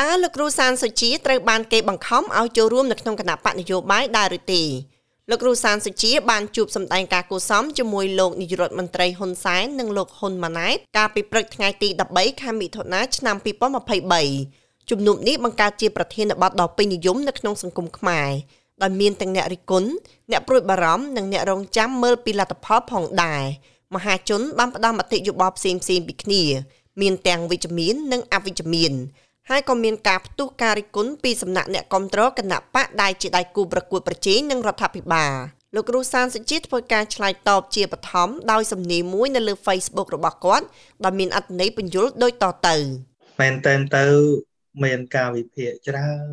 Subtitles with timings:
[0.00, 4.62] តើលោកគ្រូសានសុជាត្រូវបានគេបង្ខំឲ្យចូលរួមនៅក្នុងគណៈបកនយោបាយដែរឬទេ
[5.30, 13.36] លោកគ្រូសានសុជាបានជួបសម្ដែងការគូសំជាមួយលោកនាយរដ្ឋមន្ត្រីហ៊ុនសែននិងលោកហ៊ុនម៉ាណែតកាលពីព្រឹកថ្ងៃទី13ខែមិថុនាឆ្នាំ
[14.12, 18.30] 2023ជំនុំនេះបង្កើតជាប្រធានបទដ៏ពេញនិយមនៅក្នុងសង្គមខ្មែរ
[18.82, 19.90] ដោយមានទាំងអ្នករិះគន់
[20.30, 23.42] អ្នកព្រួយបារម្ភនិងអ្នករងចាំមើលពីលទ្ធផលផងដែរ
[23.94, 26.42] មហាជនបានផ្ដល់មតិយោបល់ផ្សេងៗពីគ្នា
[27.00, 28.92] មានទាំងវិជ្ជមាននិងអវិជ្ជមាន
[29.50, 35.32] ហើយក៏មានការផ្ទុះការរិះគន់ពីសំណាក់អ្នកគ្រប់គ្រងគណៈបកដែលជាដៃគូប្រកួតប្រជែងនឹងរដ្ឋាភិបាល
[35.74, 40.66] លោកគ្រូសានសុជាតិធ្វើការឆ្លើយតបជាបឋមដោយសំណេរមួយនៅលើ Facebook របស់គាត់
[41.04, 42.76] ដែលមានអត្ថន័យបញ្យលដូចតទៅ
[43.40, 44.04] មែនតើទៅ
[44.84, 46.28] មានការវិភាគច្រើន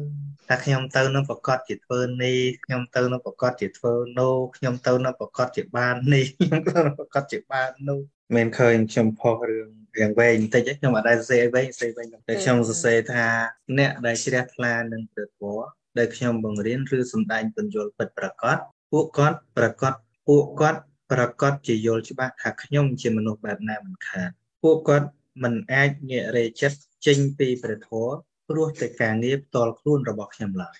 [0.47, 7.99] ថាខ្ញុំទៅនឹងប្រកាសជាធ្វើនេះខ្ញុំទៅនឹងប្រកាសជាធ្វើនោះខ្ញុំទៅនឹងប្រកាសជាបាននេះខ្ញុំទៅនឹងប្រកាសជាបាននោះ
[8.35, 13.25] មិនឃើញខ្ញុំផុសរឿងរៀងវែងបន្តិចខ្ញុំអត់ដែលសរសេរអីវែងសរសេរវែងតែខ្ញុំសរសេរថា
[13.77, 15.65] អ្នកដែលជ្រះថ្លានឹងព្រះធម៌
[15.97, 18.57] ដែលខ្ញុំបង្រៀនឬសំដែងពន្យល់ពិតប្រកប
[18.91, 19.93] ពួកគាត់ប្រកប
[20.27, 20.79] ពួកគាត់
[21.11, 24.29] ប្រកបជាយល់ច្បាស់ថាខ្ញុំជាមនុស្សបែបណាមិនខាត
[24.63, 25.07] ពួកគាត់
[25.43, 28.13] មិនអាចងាករេចិត្តចេញពីព្រះធម៌
[28.49, 30.77] ព្រោះតែការងារផ្ទាល់ខ្លួនរបស់ខ្ញុំឡើយ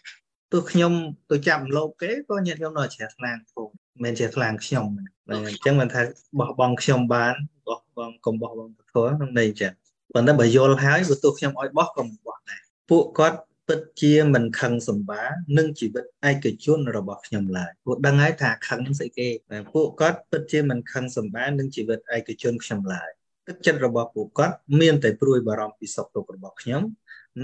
[0.52, 0.94] ទោះខ្ញុំ
[1.32, 3.71] ទៅចាប់លោកគេក៏ញាតិខ្ញុំនៅជ្រះថ្លាផង
[4.04, 4.86] មិនជាថ្លាងខ្ញុំ
[5.30, 6.02] អញ្ចឹងមិនថា
[6.40, 7.36] បោះបង់ខ្ញុំបាន
[7.68, 9.74] បោះបង់កុំបោះបង់ពធក្នុងន័យចឹង
[10.14, 15.24] ប៉ុន្តែបើយល់ហើយបើទោះខ្ញុំឲ្យបោះក៏មិនបោះដែរពួកគាត់ពិតជាមិនខឹងសម្បា
[15.58, 23.10] នឹងជីវិតឯកជនរបស់ខ្ញុំឡើយពួកដឹងហើយថាខឹងនឹងស្អីគេតែពួកគាត់ពិតជាមិនខឹងសម្បានឹងជីវិតឯកជនខ្ញុំឡើយ
[23.48, 26.82] ទឹកចិត្តរបស់ពួកគាត់មានតែព្រួយបារម្ភពីសុខទុក្ខរបស់ខ្ញុំ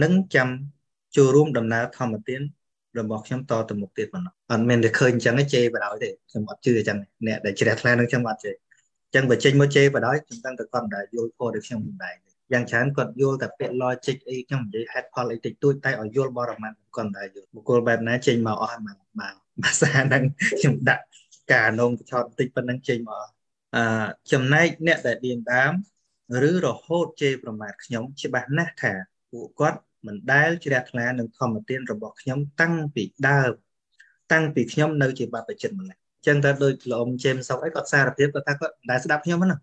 [0.03, 0.49] និងចាំ
[1.15, 2.41] ចូលរួមដំណើរធម្មទាន
[2.99, 8.55] របស់ខ្ញុំតទៅមុខទៀតប៉ុណ្ណោះអត់មានតែឃើញអញ្ចឹងជេរបដ ாய் ទេខ្ញុំអត់ជឿអញ្ចឹងអ្នកដែលជ្រះថ្លានឹងខ្ញុំអត់ជេរ
[9.07, 12.15] អញ្ចឹងបើចេញមកជេរបដ ாய் ខ្ញុំដឹងតែគាត់មិនដែលយល់ខុសដូចខ្ញុំមិនដែរ
[12.53, 20.23] យ៉ាងច្រើនគាត់យល់តែពាក្យ logic អីខ្ញុំនិយាយ head ផលអីតិចតួចតែឲ្យយល់បរមត្ថគាត់មិនដែលយល់បុគ្គលបែបណាចេញមកអស់មកមកភាសាហ្នឹង
[20.59, 21.03] ខ្ញុំដាក់
[21.53, 23.25] ការនងឆោតតិចប៉ុណ្ណឹងចេញមក
[23.75, 23.83] អឺ
[24.31, 25.71] ចំណែកអ្នកដែលឌៀងដាម
[26.49, 28.93] ឬរហូតជេរប្រមាថខ្ញុំច្បាស់ណាស់ថា
[29.31, 33.52] ពួកគាត់ មិនដែលជ្រះថ្លានឹងធម្មទានរបស់ខ្ញុំតាំងពីដើម
[34.32, 39.60] តាំងពីខ្ញុំនៅជាបព្វជិតម្ល៉េះអញ្ចឹងតើដូចលោកអ៊ំជេមសុកអីគាត់សារភាពគាត់ថាគាត់មិនដែលស្ដាប់ខ្ញុំហ្នឹង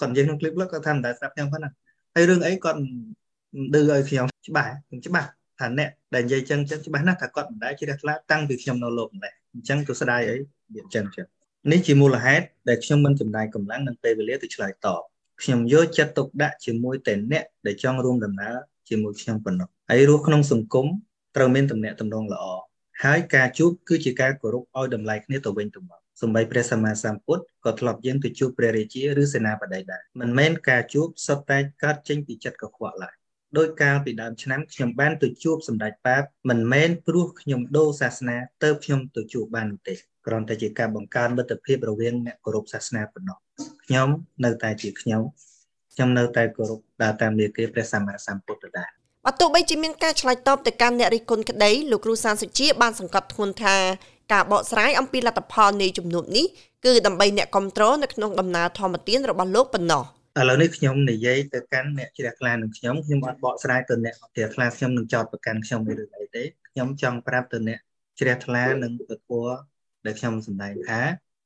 [0.00, 1.72] គាត់និយាយក្នុងคลิปលោកគាត់ថាមិនដែលស្ដាប់ខ្ញុំហ្នឹង
[2.14, 2.78] ហើយរឿងអីគាត់
[3.74, 5.28] ឌឺឲ្យខ្ញុំច្បាស់ខ្ញុំច្បាស់
[5.58, 11.26] ថាអ្នកដែលនិយាយចឹងចឹងច្បាស់ណាស់ថាគាត់មិនដែលជ្រះថ្លាតាំងពីខ្ញុំនៅលោកម្លេះអញ្ចឹងទៅស្ដាយអីនិយាយចឹងចឹង
[11.72, 15.02] នេះជាមូលហេតុដែលខ្ញុំមិនចំណាយកម្លាំងនិងពេលវេលាទៅឆ្លើយតប
[15.42, 18.56] ខ្ញុំយកចិត្តទុកដាក់ជាមួយតែអ្នកដែលចង់រួមដំណើរ
[18.89, 20.85] ជាមួយខ្ញុំប៉ុណ្ណោះហើយរស់ក្នុងសង្គម
[21.35, 22.45] ត្រូវមានទំនាក់ទំនងល្អ
[23.03, 33.15] ហើយការជួបគឺជាការគោរពឲ្យតម្លៃគ្នាទៅវិញទៅមកសម្បីព្រះសម្មាសម្ពុទ្ធក៏ធ្លាប់យាងទៅជួបព្រះរាជាឬសេនាបតីដែរមិនមែនការជួបសុទ្ធតែកើតចេញពីចិត្តកខ្វក់ឡើយ
[33.57, 39.93] ដោយកាលពីដើមឆ្នាំខ្ញុំបានទៅជួបសម្ដេចប៉ាបមិនមែនព្រោះខ្ញុំដូរសាសនាទៅខ្ញុំទៅជួបបាននោះទេ
[40.25, 43.37] គ្រាន់តែជាការបង្កើនមិត្តភាពរវាងអ្នកគោរពសាសនាប៉ុណ្ណោះ
[43.85, 44.09] ខ្ញុំ
[44.45, 45.21] នៅតែជាខ្ញុំ
[45.97, 48.89] ខ្ញុំនៅតែគោរពដើរតាមមាគ៌ាព្រះសម្មាសម្ពុទ្ធដែរ
[49.25, 53.75] បើទោះបីជាមានការឆ្លើយតបទៅកាន់អ្នករិះគន់ក្តីលោកគ្រូសានសុជាបានសង្កត់ធ្ងន់ថា
[54.33, 56.45] ការបកស្រាយអំពីលទ្ធផលនៃជំនួបនេះ
[56.85, 60.03] គឺដើម្បីអ្នកគ្រប់គ្រងនៅក្នុងដំណើរធម្មទានរបស់លោកប៉ុណ្ណោះ
[60.39, 67.79] ឥឡូវនេះខ្ញុំនិយាយទៅកាន់អ្នកជ្រះថ្លានឹងខ្ញុំខ្ញុំអត់បកស្រាយទៅអ្នកជ្រះថ្លាខ្ញុំនឹងចោតប្រកាន់ខ្ញុំឬអីទេខ្ញុំចង់ប្រាប់ទៅអ្នក
[68.19, 69.45] ជ្រះថ្លានឹងពធัว
[70.05, 70.99] ដែលខ្ញុំសម្ដែងថា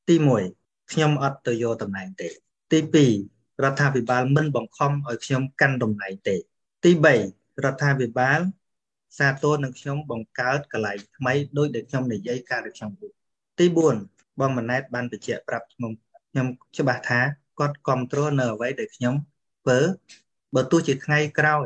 [0.07, 0.15] ទី
[0.53, 2.27] 1ខ្ញុំអត់ទៅយកតំណែងទេ
[2.71, 6.35] ទី2 រដ្ឋាភិបាលមិនបង្ខំឲ្យខ្ញុំកាន់តំណែងទេ
[6.83, 8.39] ទី3រដ្ឋាភិបាល
[9.17, 13.11] សាទរនឹងខ្ញុំបង្កើតកន្លែងថ្មីដោយដែលខ្ញុំនិយាយកាលពីខ្ញុំพูด
[13.59, 13.65] ទី
[14.03, 15.91] 4បងម៉ណែតបានបញ្ជាក់ប្រាប់ខ្ញុំ
[16.31, 17.19] ខ្ញុំច្បាស់ថា
[17.59, 19.15] គាត់គ្រប់គ្រងនៅអ្វីដែលខ្ញុំ
[19.63, 19.79] ធ្វើ
[20.55, 21.65] បើទោះជាថ្ងៃក្រោយ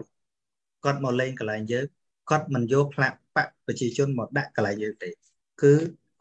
[0.85, 1.85] គាត់មកលេងកន្លែងយើង
[2.29, 5.09] គាត់មិនយកផ្លាកបកប្រជាជនមកដាក់កន្លែងយើងទេ
[5.61, 5.73] គឺ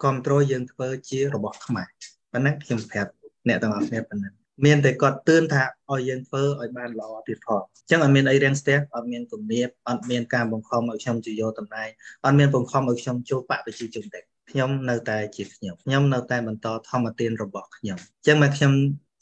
[0.03, 1.89] គ្រប់គ្រងយើងធ្វើជារបស់ខ្មែរ
[2.33, 3.11] ប៉ុណ្ណឹងខ្ញុំប្រាប់
[3.49, 11.89] អ្នកទាំងអស់គ្នាប៉ុណ្ណឹង មានតែគាត់ទឿនថាឲ្យយើងធ្វើឲ្យបានល្អទៀតផងអញ្ចឹងអត់មានអីរាំងស្ទះអត់មានគំនាបអត់មានការបង្ខំឲ្យខ្ញុំជាយកតំណែង
[12.25, 14.21] អត់មានបង្ខំឲ្យខ្ញុំចូលបកប្រជាជនទេ
[14.51, 18.73] ខ្ញុំនៅតែជាខ្ញុំខ្ញុំនៅតែបន្តធម្មទានរបស់ខ្ញុំអញ្ចឹងមកខ្ញុំ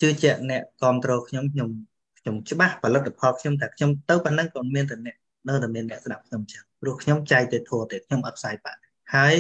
[0.00, 1.68] ជឿជាក់អ្នកគ្រប់គ្រងខ្ញុំខ្ញុំ
[2.18, 5.16] ខ្ញុំច្បាស់ផលិតផលខ្ញុំតែខ្ញុំទៅប៉ុណ្ណឹងក៏មានតែអ្នក
[5.48, 8.80] នៅតែមានអ្នកស្ដាប់ខ្ញុំចឹងព្រោះខ្ញុំចែកទៅធัวទេខ្ញុំអត់ផ្សាយបាក់
[9.14, 9.36] ហើយ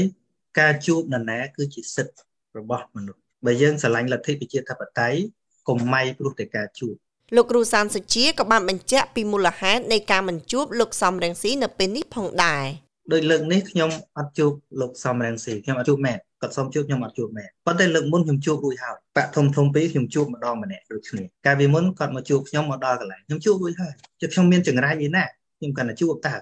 [0.60, 2.22] ការជួបនរណាគឺជាសិទ្ធិ
[2.58, 5.20] របស់មនុស្សបើយើងស្រឡាញ់លទ្ធិប្រជាធិបតេយ្យ
[5.68, 6.94] កុំម៉ៃព្រោះតែការជួប
[7.36, 12.64] លោកគ្រូសានសុជាក៏បានបញ្ជាក់ពីមូលហេតុនៃការមិនជួបលោកសំរងស៊ីនៅពេលនេះផងដែរ
[13.12, 25.24] ដោយលើកនេះខ្ញុំអត់ជួបលោកសំរងស៊ីខ្ញុំអត់ជួបមែនគាត់សុំជួបខ្ញុំអត់ជួបមែនប៉ុន្តែលើកមុនខ្ញុំជួបរួចហើយបាក់ធំធំពីរខ្ញុំជួបម្ដងម្នាក់ដូចគ្នាកាលពីមុនគាត់មកជួបខ្ញុំមកដល់កន្លែងខ្ញុំជួបរួចហើយជិះខ្ញុំមានចង្រៃឯណា
[25.58, 26.34] ខ្ញុំគាត់តែជួបតើ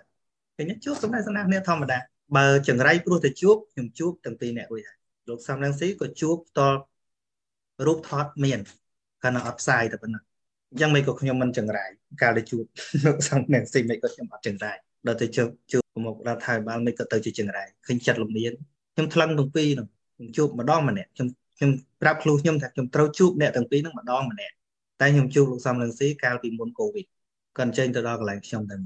[0.56, 1.98] ឃើញជួបសំដែងសនាគ្នាធម្មតា
[2.36, 6.78] បើចង្រៃព្រោះតែជួបខ្ញុំជួបទាំងពីរអ្នករួចហើយលោកសំរងស៊ីក៏ជួបផ្ទាល់
[7.86, 8.60] រូបថតមាន
[9.22, 10.22] គាត់នៅអត់ផ្សាយតែប៉ុណ្ណឹង
[10.70, 11.84] អញ្ចឹងមិនក៏ខ្ញុំមិនចង្រៃ
[12.22, 12.64] កាលដែលជួប
[13.04, 14.72] លោកសំរងស៊ីមិនក៏ខ្ញុំអត់ចង្រៃ
[15.06, 18.52] ដល់ទៅជួបជួបមករដ្ឋាភិបាលមិនក៏ទៅជាចង្រៃឃើញចិត្តលំមាន
[18.94, 21.70] ខ្ញុំថ្លឹងទាំងពីរហ្នឹងខ្ញុំជួបម្ដងម្នាក់ខ្ញុំខ្ញុំ
[22.02, 24.54] ប្រាប់ខ្លួនខ្ញុំថាខ្ញុំត្រូវជួបអ្នកទាំងពីរហ្នឹងម្ដងម្នាក់
[25.00, 27.06] តែខ្ញុំជួបលោកសំរងស៊ីកាលពីមុនកូវីដ
[27.56, 28.76] គាត់ចេញទៅដល់កន្លែងខ្ញុំតែ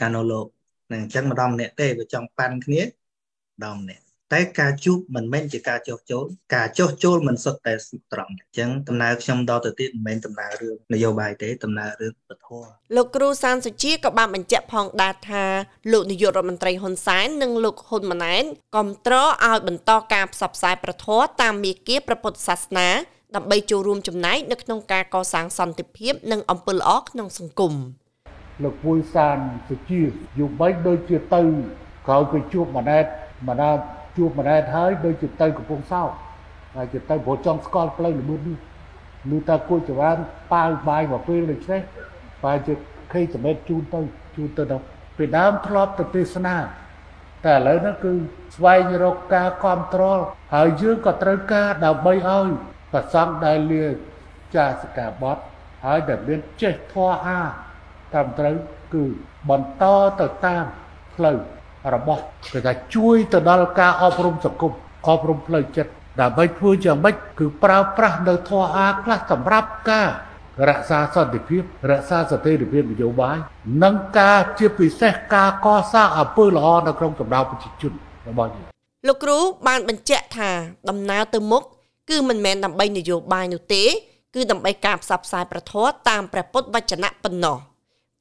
[0.00, 0.46] កាលនៅលោក
[0.88, 6.24] ហ្នឹងអញ្ចឹងម្ដងម្នាក់ទេបើចង់ប៉ាន់គ្នាម្ដងម្នាក់ តែការជួបមិនមែនជាការចោះចូល
[6.54, 7.74] ការចោះចូលមិនសុទ្ធតែ
[8.12, 12.48] ត្រង់អញ្ចឹងដំណើរខ្ញុំដល់ទៅទៀតមិនមែនដំណើររឿងនយោបាយទេដំណើររឿងពធ
[12.96, 15.44] លោកគ្រូសានសុជាក៏បានបញ្ជាក់ផងដែរថា
[15.92, 18.44] លោកនាយករដ្ឋមន្ត្រីហ៊ុនសែននិងលោកហ៊ុនម៉ាណែត
[18.74, 22.88] គ្រប់គ្រងឲ្យបន្តការផ្សព្វផ្សាយប្រធរតាមមាគ៌ាព្រះពុទ្ធសាសនា
[23.36, 27.74] ដើម្បីចូលរួមចំណែកនៅក្នុងការកសាងសន្តិភាពនិងអំពើល្អក្នុងសង្គម
[28.62, 29.38] លោកពួយសាន
[29.68, 30.00] សុជា
[30.38, 31.42] យូរបីដូចជាទៅ
[32.06, 33.04] ក្រោយគេជួបម៉ាណែត
[33.48, 33.78] ម៉ាណែត
[34.16, 36.10] ជួបម៉ាណែតហើយដូចជាទៅកំពង់សោម
[36.76, 38.58] ហើយជាទៅព្រោះចង់ស្គាល់ផ្លូវល្បឿននេះ
[39.30, 40.16] លឺតាគួយចរាន
[40.52, 41.80] ប៉ាវបាយមកពេលដូចនេះ
[42.44, 42.74] បែរជា
[43.12, 44.00] ខេសមេតជូនទៅ
[44.36, 44.84] ជូនទៅដល់
[45.16, 46.56] ពីដើមធ្លាប់ទៅទេសនា
[47.46, 48.12] តែឥឡូវហ្នឹងគឺ
[48.56, 50.18] ស្វែងរកការគ្រប់គ្រង
[50.54, 52.48] ហើយយើងក៏ត្រូវការដើម្បីឲ្យ
[52.92, 53.84] ប្រសង់ដែលលា
[54.56, 55.38] ចាសកាបត
[55.86, 57.40] ហើយដែលមានចេះធွာអា
[58.14, 58.56] តាមត្រូវ
[58.94, 59.04] គឺ
[59.50, 59.84] បន្ត
[60.20, 60.64] ទៅតាម
[61.14, 61.38] ផ្លូវ
[61.94, 62.22] របស់
[62.52, 64.72] គេថាជួយទៅដល់ការអប់រំសង្គម
[65.08, 65.90] អប់រំផ្លូវចិត្ត
[66.20, 70.08] ដើម្បីធ្វើយ៉ាងម៉េចគឺប្រើប្រាស់នៅធម៌អាខ្លះសម្រាប់ការ
[70.68, 73.36] រក្សាសន្តិភាពរក្សាស្ថិរភាពនយោបាយ
[73.82, 77.92] និងការជាពិសេសការកសាងអំពើល្អនៅក្នុងកម្ដៅប្រជាជន
[78.28, 78.66] របស់យើង
[79.08, 79.38] លោកគ្រូ
[79.68, 80.50] បានបញ្ជាក់ថា
[80.88, 81.62] ដំណើរទៅមុខ
[82.10, 83.84] គឺមិនមែនដើម្បីនយោបាយនោះទេ
[84.34, 87.56] គឺដើម្បីការផ្សព្វផ្សាយប្រធមតាមព្រះពុទ្ធវចនៈប៉ុណ្ណោះ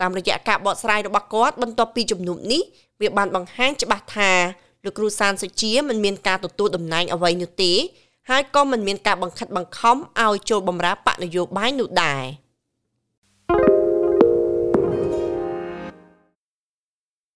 [0.02, 2.62] តាមរយៈការបកស្រាយរបស់គាត់បន្ទាប់ពីជំនុំនេះ
[3.02, 4.32] វាបានបង្ហាញច្បាស់ថា
[4.86, 7.74] លោកគ្រូសានសុជាមិនមានការទទួលតំណែងអ្វីនោះទេ
[8.30, 12.24] ហើយក៏មិនមានការបង្ខិតបង្ខំឲ្យចូលបម្រើបកនយោបាយនោះដែរ។